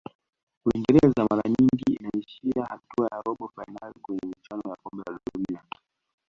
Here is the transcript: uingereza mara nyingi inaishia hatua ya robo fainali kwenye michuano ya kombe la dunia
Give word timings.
uingereza 0.65 1.27
mara 1.29 1.41
nyingi 1.49 1.93
inaishia 1.99 2.65
hatua 2.69 3.07
ya 3.11 3.21
robo 3.25 3.51
fainali 3.55 3.99
kwenye 4.01 4.21
michuano 4.25 4.63
ya 4.69 4.75
kombe 4.83 5.03
la 5.11 5.19
dunia 5.33 5.63